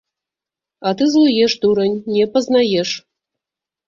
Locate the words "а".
0.87-0.93